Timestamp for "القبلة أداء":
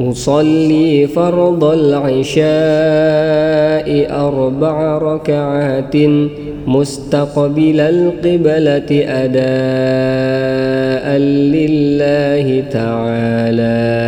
7.80-11.06